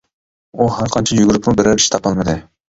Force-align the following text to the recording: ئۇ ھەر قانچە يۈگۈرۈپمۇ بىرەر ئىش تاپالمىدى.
ئۇ 0.63 0.67
ھەر 0.77 0.89
قانچە 0.95 1.17
يۈگۈرۈپمۇ 1.19 1.53
بىرەر 1.61 1.83
ئىش 1.83 1.89
تاپالمىدى. 1.97 2.37